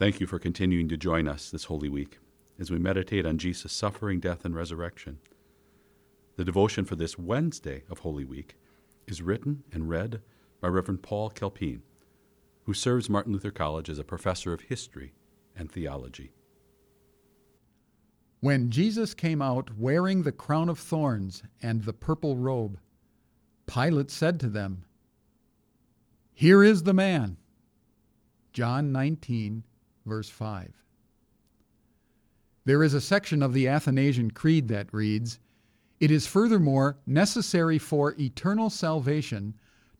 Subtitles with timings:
[0.00, 2.20] Thank you for continuing to join us this Holy Week
[2.58, 5.18] as we meditate on Jesus' suffering, death, and resurrection.
[6.36, 8.56] The devotion for this Wednesday of Holy Week
[9.06, 10.22] is written and read
[10.62, 11.82] by Reverend Paul Koelpin,
[12.64, 15.12] who serves Martin Luther College as a professor of history
[15.54, 16.32] and theology.
[18.40, 22.78] When Jesus came out wearing the crown of thorns and the purple robe,
[23.66, 24.86] Pilate said to them,
[26.32, 27.36] Here is the man.
[28.54, 29.64] John 19,
[30.06, 30.72] verse 5.
[32.64, 35.38] There is a section of the Athanasian Creed that reads,
[35.98, 39.54] It is furthermore necessary for eternal salvation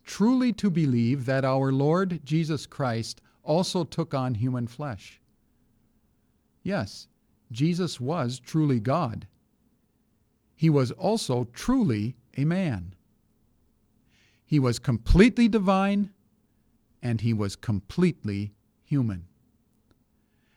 [0.04, 5.20] truly to believe that our Lord Jesus Christ also took on human flesh.
[6.62, 7.08] Yes,
[7.50, 9.26] Jesus was truly God.
[10.54, 12.94] He was also truly a man.
[14.44, 16.10] He was completely divine
[17.02, 18.52] and he was completely
[18.84, 19.26] human.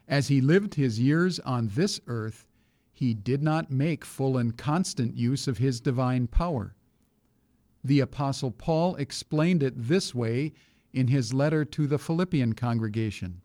[0.07, 2.46] As he lived his years on this earth,
[2.91, 6.76] he did not make full and constant use of his divine power.
[7.84, 10.54] The Apostle Paul explained it this way
[10.93, 13.41] in his letter to the Philippian congregation.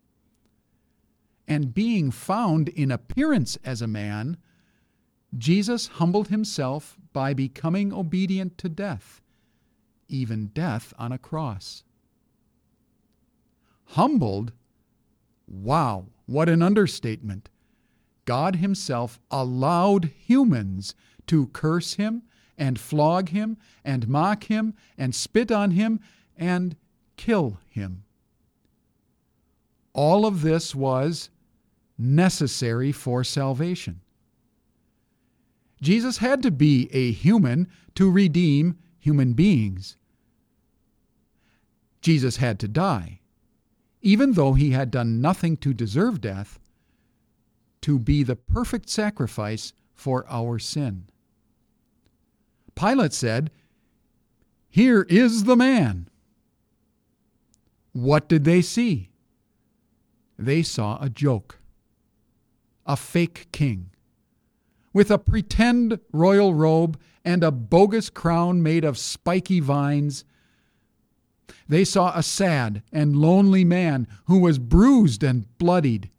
[1.46, 4.36] And being found in appearance as a man,
[5.36, 9.22] Jesus humbled himself by becoming obedient to death,
[10.08, 11.84] even death on a cross.
[13.86, 14.52] Humbled?
[15.46, 16.08] Wow!
[16.28, 17.48] What an understatement.
[18.26, 20.94] God Himself allowed humans
[21.26, 22.22] to curse Him
[22.58, 26.00] and flog Him and mock Him and spit on Him
[26.36, 26.76] and
[27.16, 28.04] kill Him.
[29.94, 31.30] All of this was
[31.96, 34.02] necessary for salvation.
[35.80, 39.96] Jesus had to be a human to redeem human beings.
[42.02, 43.20] Jesus had to die
[44.00, 46.58] even though he had done nothing to deserve death,
[47.80, 51.04] to be the perfect sacrifice for our sin.
[52.74, 53.50] Pilate said,
[54.68, 56.08] Here is the man.
[57.92, 59.10] What did they see?
[60.38, 61.58] They saw a joke,
[62.86, 63.90] a fake king,
[64.92, 70.24] with a pretend royal robe and a bogus crown made of spiky vines
[71.68, 76.10] they saw a sad and lonely man who was bruised and bloodied.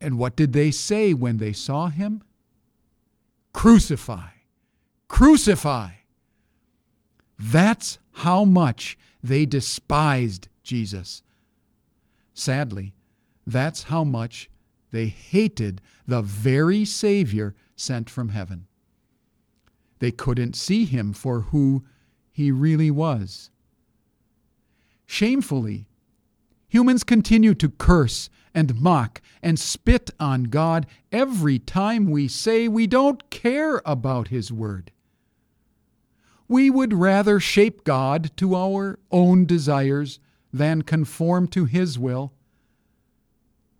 [0.00, 2.22] And what did they say when they saw him?
[3.52, 4.28] Crucify!
[5.08, 5.90] Crucify!
[7.38, 11.22] That's how much they despised Jesus.
[12.34, 12.94] Sadly,
[13.46, 14.50] that's how much
[14.90, 18.66] they hated the very Savior sent from heaven.
[19.98, 21.84] They couldn't see him for who
[22.32, 23.50] he really was
[25.10, 25.88] shamefully.
[26.68, 32.86] Humans continue to curse and mock and spit on God every time we say we
[32.86, 34.92] don't care about His Word.
[36.46, 40.20] We would rather shape God to our own desires
[40.52, 42.32] than conform to His will.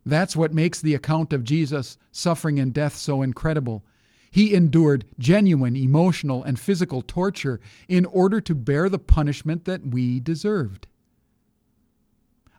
[0.04, 3.84] That's what makes the account of Jesus' suffering and death so incredible.
[4.32, 10.18] He endured genuine emotional and physical torture in order to bear the punishment that we
[10.18, 10.88] deserved.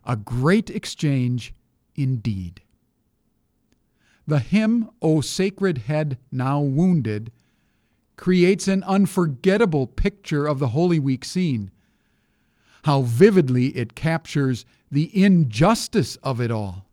[0.04, 1.54] A great exchange
[1.94, 2.62] indeed.
[4.26, 7.32] The hymn, O Sacred Head Now Wounded,
[8.16, 11.70] creates an unforgettable picture of the Holy Week scene.
[12.84, 16.86] How vividly it captures the injustice of it all.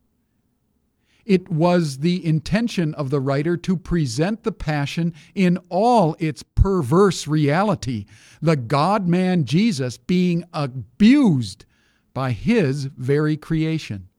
[1.25, 7.27] It was the intention of the writer to present the Passion in all its perverse
[7.27, 8.05] reality,
[8.41, 11.65] the God man Jesus being abused
[12.13, 14.09] by His very creation.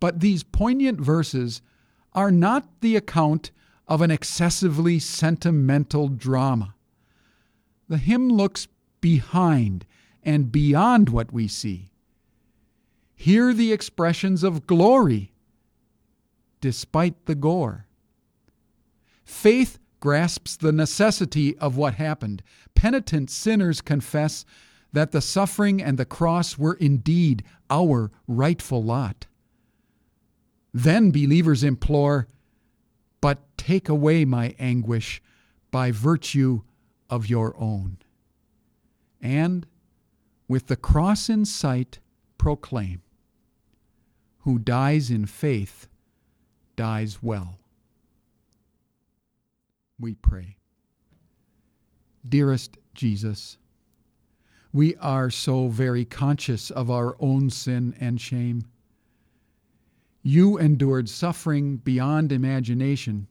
[0.00, 1.62] But these poignant verses
[2.12, 3.50] are not the account
[3.88, 6.74] of an excessively sentimental drama.
[7.88, 8.68] The hymn looks
[9.00, 9.86] behind
[10.22, 11.90] and beyond what we see.
[13.14, 15.32] Hear the expressions of glory
[16.60, 17.86] despite the gore.
[19.24, 22.42] Faith grasps the necessity of what happened.
[22.74, 24.44] Penitent sinners confess
[24.92, 29.26] that the suffering and the cross were indeed our rightful lot.
[30.72, 32.28] Then believers implore,
[33.20, 35.22] But take away my anguish
[35.70, 36.62] by virtue
[37.10, 37.98] of your own.
[39.20, 39.66] And,
[40.48, 41.98] with the cross in sight,
[42.38, 43.02] proclaim,
[44.40, 45.88] Who dies in faith
[46.76, 47.58] dies well.
[49.98, 50.58] We pray.
[52.28, 53.56] Dearest Jesus,
[54.76, 58.62] we are so very conscious of our own sin and shame.
[60.22, 63.26] You endured suffering beyond imagination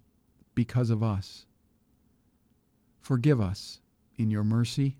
[0.56, 1.46] because of us.
[3.00, 3.80] Forgive us
[4.18, 4.98] in your mercy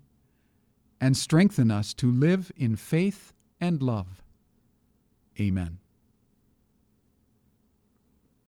[1.00, 4.22] and strengthen us to live in faith and love.
[5.40, 5.78] Amen.